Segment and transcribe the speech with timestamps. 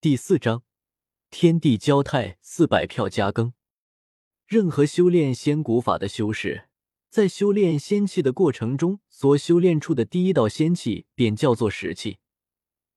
[0.00, 0.62] 第四章，
[1.28, 3.52] 天地交泰，四百票加更。
[4.46, 6.68] 任何修炼仙古法的修士，
[7.10, 12.18] 在修炼仙气的过程中，所修炼出的第一道仙气便叫做石气。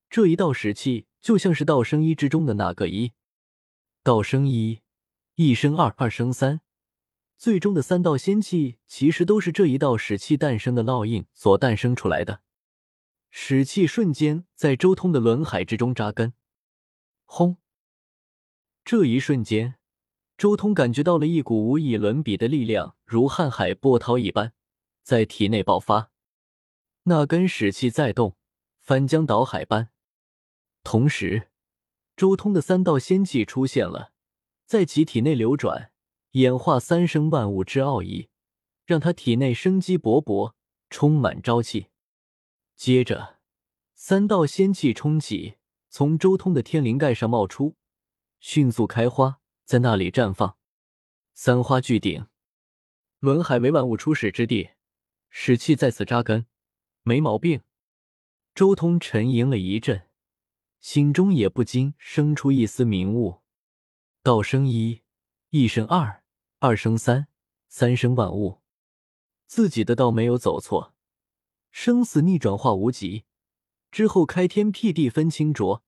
[0.08, 3.10] 这一道石气，就像是道生一之中的那个一。
[4.04, 4.82] 道生一，
[5.34, 6.60] 一生二，二生三，
[7.36, 12.42] 最终的三道仙气，其实都是这一道使气诞生的烙印所诞生出来的。
[13.28, 16.34] 使气瞬间在周通的轮海之中扎根。
[17.34, 17.56] 轰！
[18.84, 19.76] 这一瞬间，
[20.36, 24.52] 周通感觉到了一股无以伦比的力量，如瀚海波涛一般，
[25.02, 26.10] 在体内爆发。
[27.04, 28.36] 那根使气在动，
[28.80, 29.88] 翻江倒海般。
[30.84, 31.48] 同时，
[32.18, 34.12] 周通的三道仙气出现了，
[34.66, 35.90] 在其体内流转，
[36.32, 38.28] 演化三生万物之奥义，
[38.84, 40.52] 让他体内生机勃勃，
[40.90, 41.86] 充满朝气。
[42.76, 43.38] 接着，
[43.94, 45.54] 三道仙气冲起。
[45.94, 47.76] 从周通的天灵盖上冒出，
[48.40, 50.56] 迅速开花，在那里绽放。
[51.34, 52.28] 三花聚顶，
[53.18, 54.70] 轮海为万物初始之地，
[55.28, 56.46] 使气在此扎根，
[57.02, 57.60] 没毛病。
[58.54, 60.08] 周通沉吟了一阵，
[60.80, 63.42] 心中也不禁生出一丝明悟：
[64.22, 65.02] 道生一，
[65.50, 66.24] 一生二，
[66.60, 67.28] 二生三，
[67.68, 68.62] 三生万物。
[69.46, 70.94] 自己的道没有走错，
[71.70, 73.26] 生死逆转化无极。
[73.92, 75.84] 之后开天辟地分清浊，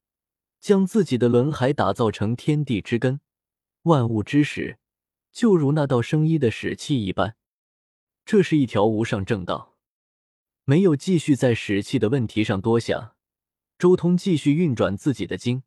[0.61, 3.21] 将自己的轮海打造成天地之根、
[3.85, 4.79] 万物之始，
[5.33, 7.37] 就如那道生一的使气一般。
[8.27, 9.79] 这是一条无上正道。
[10.65, 13.17] 没有继续在使气的问题上多想，
[13.79, 15.63] 周通继续运转自己的经，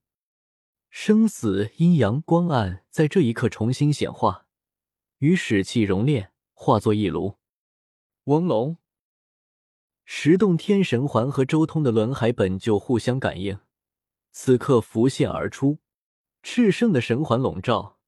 [0.92, 4.46] 生死阴阳光暗在这一刻重新显化，
[5.18, 7.38] 与使气熔炼，化作一炉。
[8.26, 8.78] 翁龙。
[10.10, 13.60] 十洞天神环和周通的轮海本就互相感应，
[14.32, 15.80] 此刻浮现而出，
[16.42, 18.00] 炽盛的神环笼罩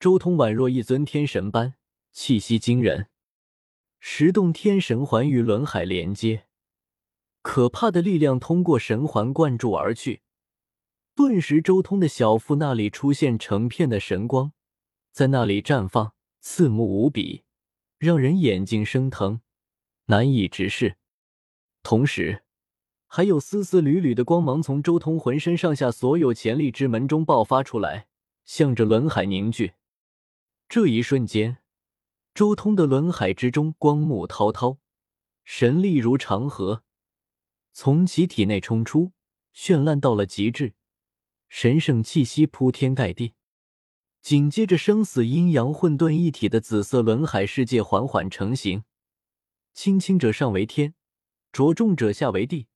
[0.00, 1.74] 周通，宛若一尊天神般，
[2.10, 3.06] 气息惊人。
[4.00, 6.46] 十洞天神环与轮海连接，
[7.42, 10.22] 可怕的力量通过神环灌注而去，
[11.14, 14.52] 顿时周通的小腹那里出现成片的神光，
[15.12, 17.44] 在那里绽放，刺目无比，
[17.98, 19.40] 让人眼睛生疼，
[20.06, 20.96] 难以直视。
[21.88, 22.42] 同时，
[23.06, 28.08] 还有丝丝缕缕的光芒从周通浑身上下所有潜力之门中爆发出来，
[28.44, 29.74] 向着轮海凝聚。
[30.68, 31.58] 这一瞬间，
[32.34, 34.78] 周通的轮海之中光幕滔滔，
[35.44, 36.82] 神力如长河
[37.72, 39.12] 从其体内冲出，
[39.54, 40.74] 绚烂到了极致，
[41.48, 43.34] 神圣气息铺天盖地。
[44.20, 48.82] 紧接着，生死阴阳混沌一体的紫色轮海世界缓缓成型，
[49.72, 50.95] 轻轻者上为天。
[51.56, 52.66] 着重者下为地，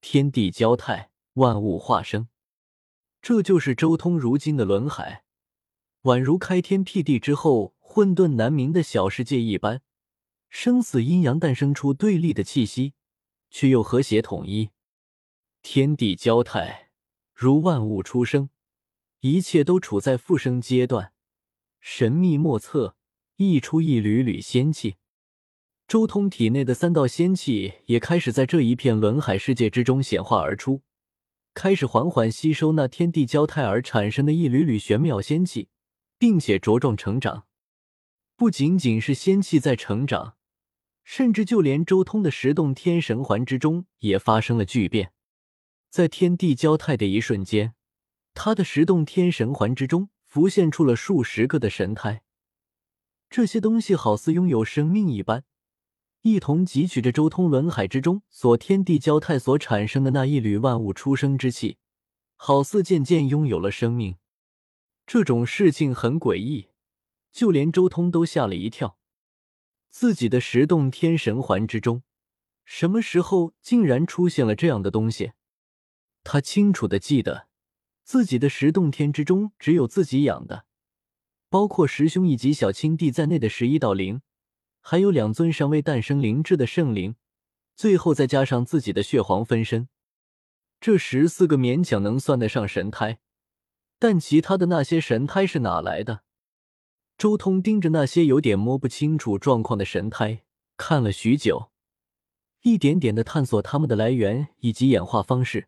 [0.00, 2.26] 天地交泰，万物化生。
[3.22, 5.22] 这就是周通如今的轮海，
[6.02, 9.80] 宛如开天辟地之后混沌难明的小世界一般，
[10.48, 12.94] 生死阴阳诞生出对立的气息，
[13.48, 14.70] 却又和谐统一。
[15.62, 16.90] 天地交泰，
[17.32, 18.50] 如万物出生，
[19.20, 21.12] 一切都处在复生阶段，
[21.78, 22.96] 神秘莫测，
[23.36, 24.96] 溢出一缕缕仙气。
[25.88, 30.82] 周通体内的三道仙气也开始在这一片轮海世界之中显化而出，
[31.54, 35.68] 开始缓缓吸收那天地交泰而产生的一缕缕玄妙仙气，
[36.18, 37.46] 并且茁壮成长。
[38.34, 40.34] 不仅仅是仙气在成长，
[41.04, 45.12] 甚至就连周通的十洞天神环之中也发生了巨变。
[45.88, 47.74] 在天地交泰的一瞬间，
[48.34, 52.24] 他的十洞天神环之中浮现出了数十个的神胎，
[53.30, 55.44] 这些东西好似拥有生命一般。
[56.26, 61.78] 一同汲取着周通轮海之中所天地交泰所产生的那一缕万物出生之气，
[62.34, 64.16] 好似渐渐拥有了生命。
[65.06, 66.70] 这种事情很诡异，
[67.30, 68.98] 就连周通都吓了一跳。
[69.88, 72.02] 自己的十洞天神环之中，
[72.64, 75.30] 什么时候竟然出现了这样的东西？
[76.24, 77.46] 他清楚的记得，
[78.02, 80.64] 自己的十洞天之中只有自己养的，
[81.48, 84.22] 包括师兄以及小青帝在内的十一道灵。
[84.88, 87.16] 还有两尊尚未诞生灵智的圣灵，
[87.74, 89.88] 最后再加上自己的血皇分身，
[90.80, 93.18] 这十四个勉强能算得上神胎。
[93.98, 96.22] 但其他的那些神胎是哪来的？
[97.18, 100.44] 周通盯着那些有点摸不清楚状况的神胎
[100.76, 101.72] 看了许久，
[102.62, 105.66] 一点点的探索他们的来源以及演化方式，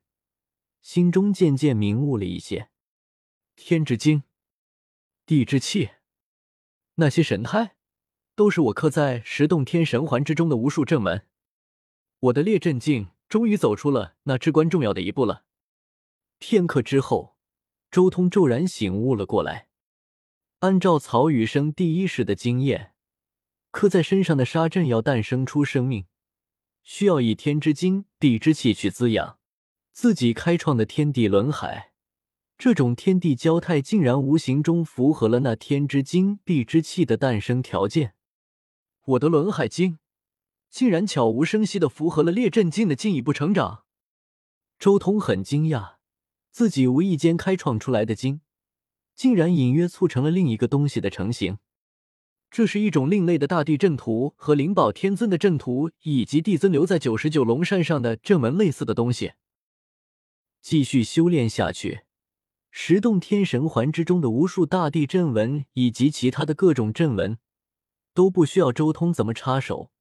[0.80, 2.68] 心中渐渐明悟了一些。
[3.56, 4.22] 天之精，
[5.26, 5.90] 地之气，
[6.94, 7.77] 那些神胎。
[8.38, 11.26] 都是我刻在十洞天神环之中的无数正门，
[12.20, 15.42] 我的列阵境终于走出了那至关重要的一步了。
[16.38, 17.34] 片刻之后，
[17.90, 19.66] 周通骤然醒悟了过来。
[20.60, 22.92] 按照曹雨生第一世的经验，
[23.72, 26.06] 刻在身上的杀阵要诞生出生命，
[26.84, 29.40] 需要以天之精、地之气去滋养。
[29.90, 31.90] 自己开创的天地轮海，
[32.56, 38.14] 这种天地交泰，竟然无形中符合了那天之精、地之气的诞生条件。
[39.08, 39.98] 我的轮海经，
[40.68, 43.84] 竟然悄无声息的符合了列阵经的进一步成长。
[44.78, 45.94] 周通很惊讶，
[46.50, 48.42] 自己无意间开创出来的经，
[49.14, 51.56] 竟然隐约促成了另一个东西的成型。
[52.50, 59.32] 这是一种另类的大地阵图，和灵宝天尊的阵图以及帝尊留在九十九龙山上的阵纹类似的东西。
[60.60, 62.02] 继续修炼下去，
[62.70, 67.38] 十洞天神环之中的无数大地阵纹以及其他的各种阵纹，
[68.18, 69.92] 都不需要周通怎么插手，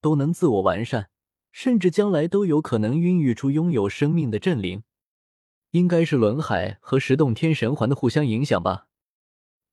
[0.00, 1.10] 都能自我完善。
[1.50, 4.84] 甚至将来都有可能孕育出拥有生命的阵灵，
[5.72, 8.86] 应该是轮海和十洞天神环的互相影响吧。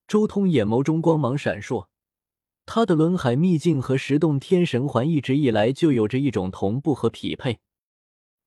[0.07, 1.89] 周通眼眸中光芒闪烁，
[2.65, 7.59] 他的轮海秘境和十洞天神环一直以来就有着一种同步和匹配。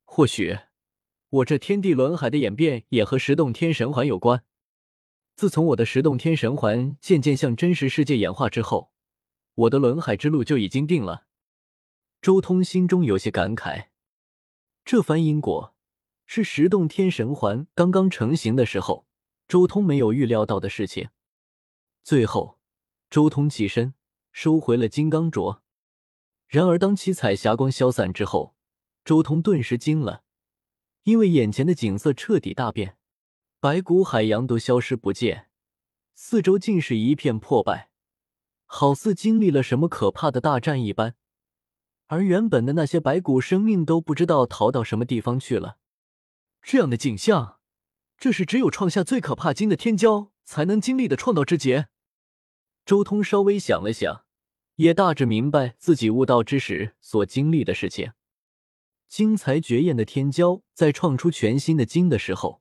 [0.04, 0.58] 或许
[1.30, 4.42] 我这天地轮海的演变也和十洞天神环有关。
[5.36, 8.90] 自从我的十洞天神环渐渐向真实世界演化之后，
[9.54, 11.26] 我的轮海之路就已经定了。
[12.20, 13.88] 周通心中有些感慨，
[14.84, 15.74] 这番因果
[16.26, 19.06] 是十洞天神环刚刚成型的时候，
[19.46, 21.10] 周通没有预料到的事情。
[22.02, 22.58] 最后，
[23.10, 23.94] 周通起身
[24.32, 25.60] 收回了金刚镯。
[26.48, 28.54] 然而，当七彩霞光消散之后，
[29.04, 30.24] 周通顿时惊了，
[31.04, 32.96] 因为眼前的景色彻底大变，
[33.60, 35.48] 白骨海洋都消失不见，
[36.14, 37.90] 四周尽是一片破败，
[38.66, 41.14] 好似经历了什么可怕的大战一般。
[42.06, 45.78] 而原本的那些白骨生命都不知道逃到什么地方去了。
[46.62, 47.58] 这样的景象，
[48.18, 51.88] 这是只有创下最可怕经的天骄才能经历的创道之劫。
[52.84, 54.24] 周通稍微想了想，
[54.76, 58.12] 也大致明白自己悟道之时所经历的事情。
[59.08, 62.60] 精彩绝艳的天骄在创出全新的经的时候，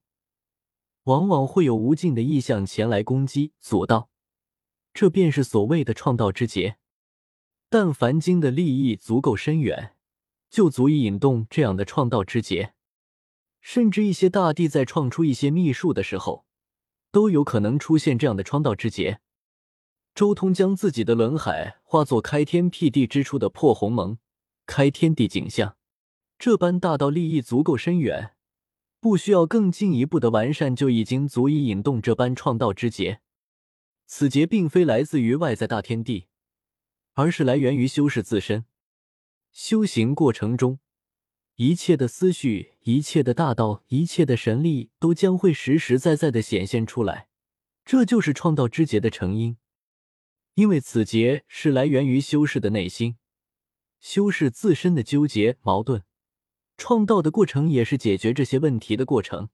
[1.04, 4.10] 往往会有无尽的异象前来攻击阻道，
[4.94, 6.78] 这便是所谓的创道之劫。
[7.70, 9.96] 但凡经的利益足够深远，
[10.50, 12.74] 就足以引动这样的创道之劫。
[13.60, 16.46] 甚至一些大帝在创出一些秘术的时候，
[17.12, 19.22] 都有可能出现这样的创道之劫。
[20.14, 24.20] 周通将自己的轮海化作开天辟地之初的破鸿蒙，
[24.68, 25.76] 开天地景象，
[26.38, 28.36] 这般大道利益足够深远，
[29.00, 33.22] 不需要更进一步的完善，就已经足以引动这般创道之劫。
[34.16, 36.28] 此劫并非来自于外在大天地。
[37.14, 38.66] 而是来源于修士自身。
[39.52, 40.78] 修行过程中，
[41.56, 47.28] 一切的思绪、一切的大道、一切的神力，都将会实实在在的显现出来。
[47.84, 49.58] 这就是创道之劫的成因。
[50.54, 53.18] 因为此劫是来源于修士的内心，
[54.00, 56.04] 修士自身的纠结矛盾。
[56.78, 59.50] 创造的过程也是解决这些问题的过程。